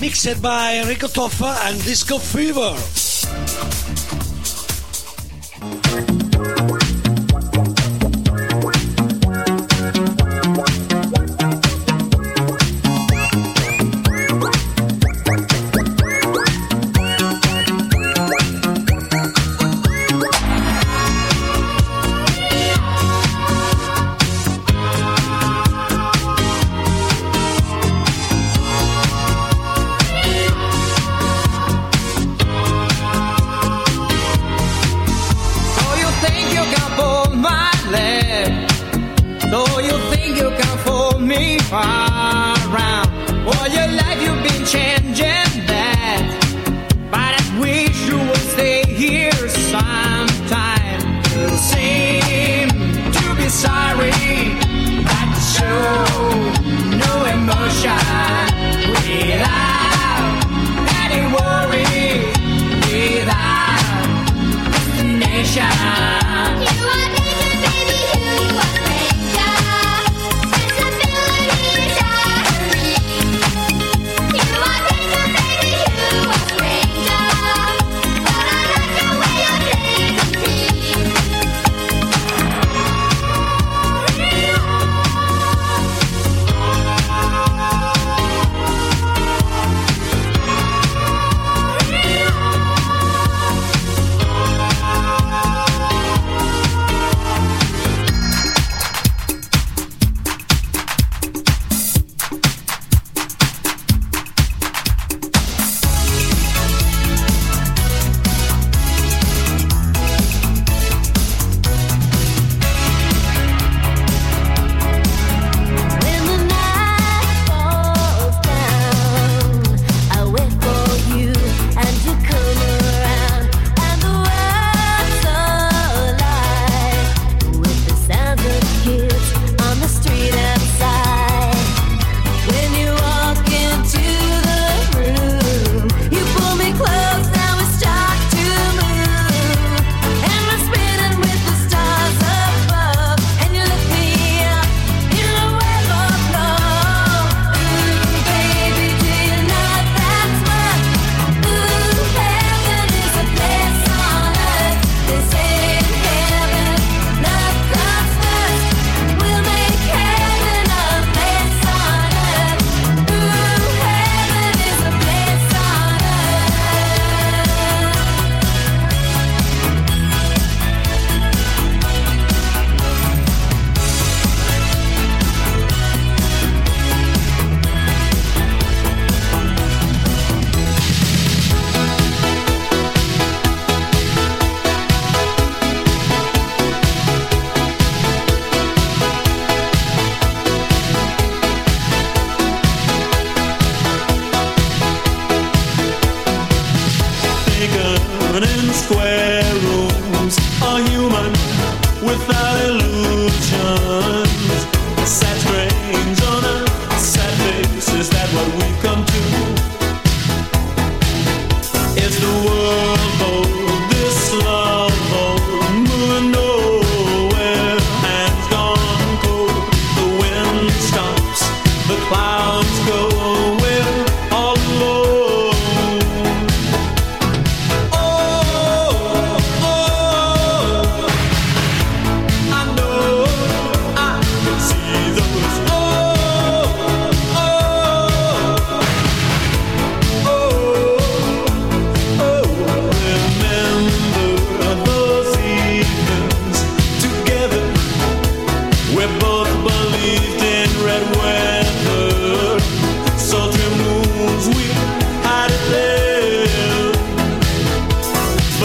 [0.00, 2.76] mixed by Enrico Toffa and Disco Fever.
[65.48, 66.17] shine.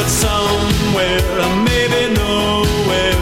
[0.04, 1.20] but somewhere,
[1.64, 3.16] maybe nowhere,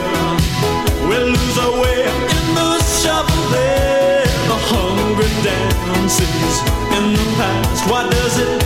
[1.07, 3.51] we'll lose our way in the shuffle.
[3.51, 4.23] there.
[4.49, 6.55] The hungry dances
[6.97, 7.89] in the past.
[7.89, 8.63] Why does it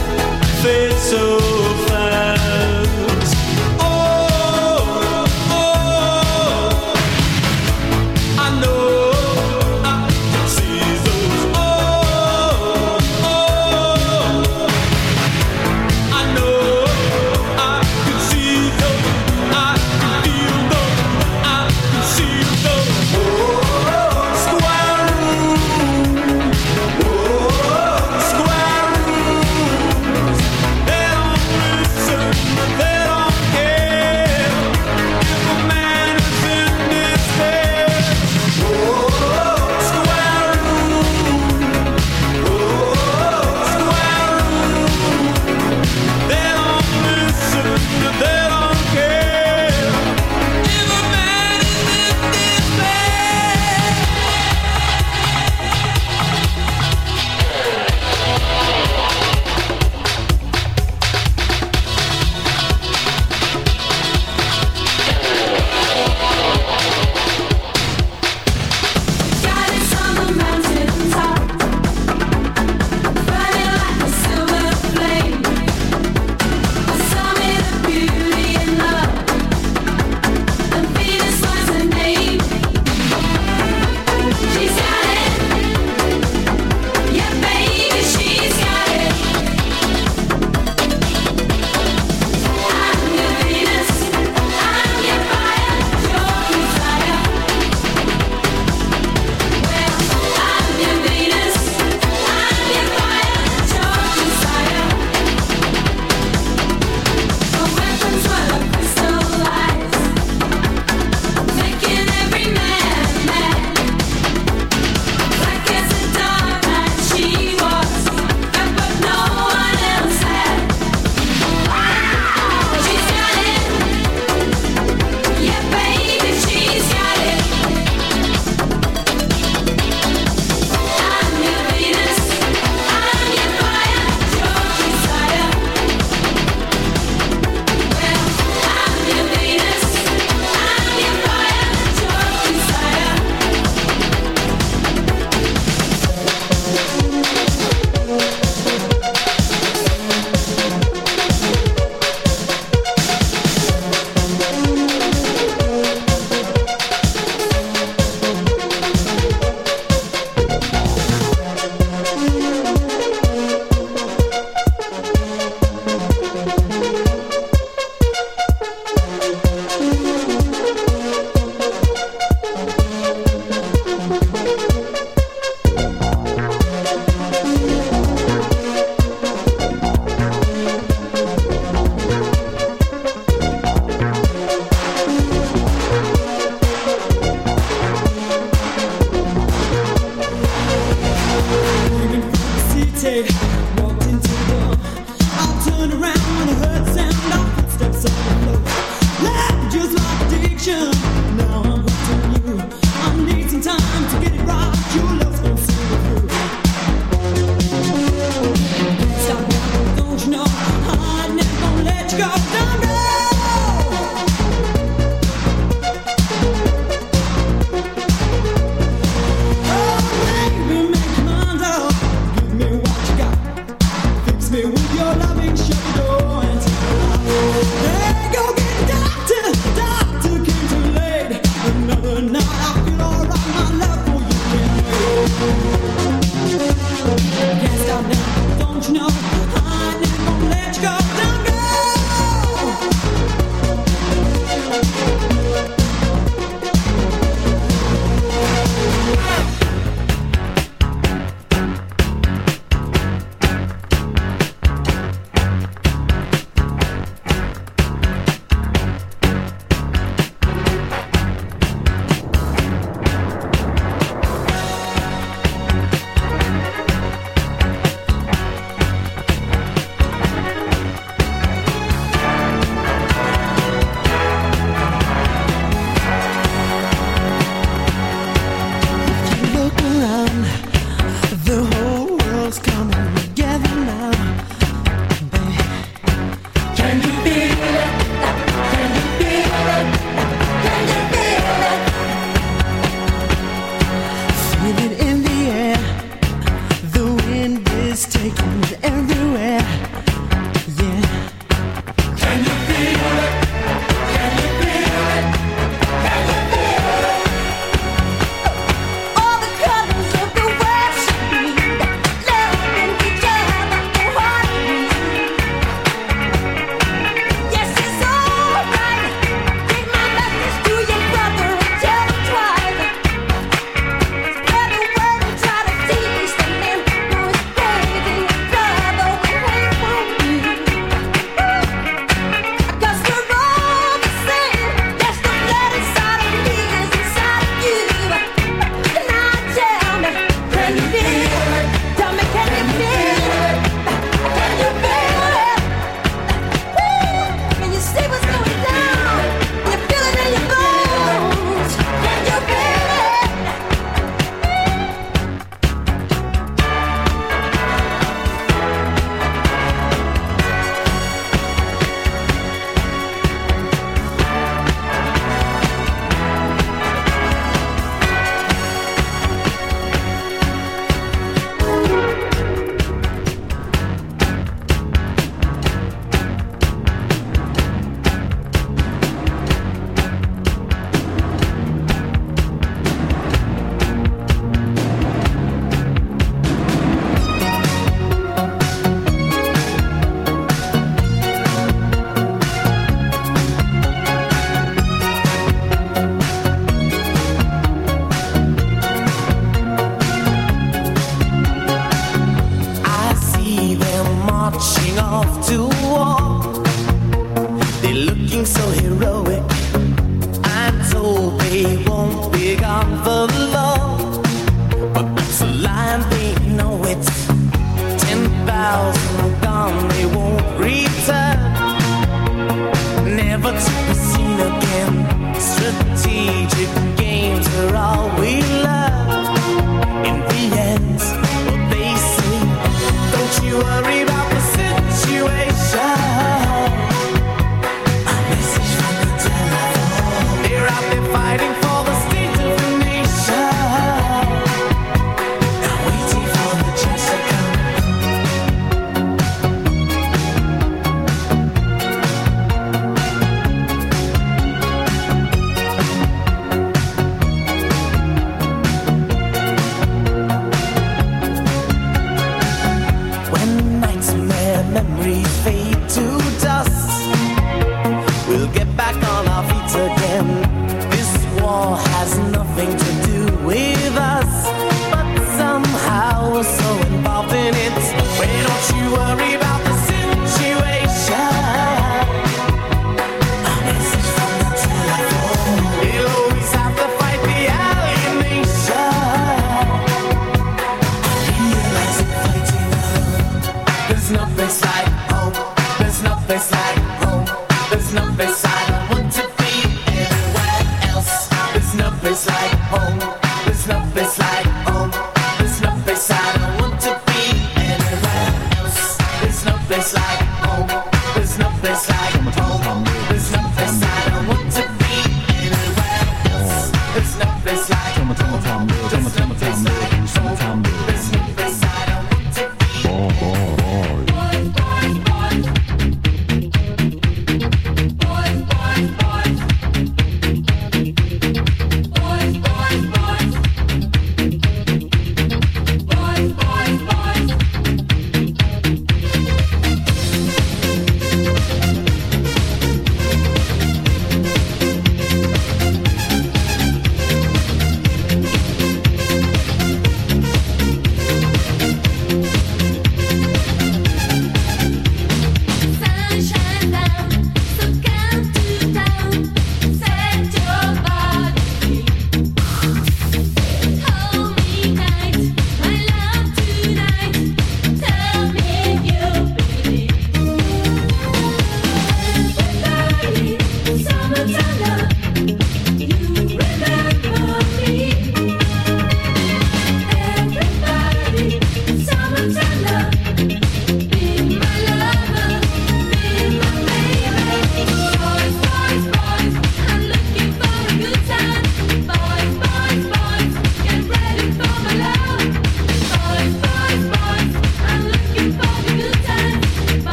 [0.62, 1.55] fade so?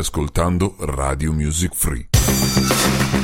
[0.00, 3.21] Ascoltando Radio Music Free.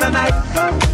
[0.00, 0.89] the night.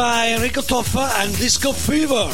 [0.00, 2.30] By Enrico Toffa and Disco Fever.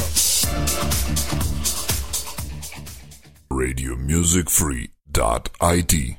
[3.51, 6.17] radiomusicfree.it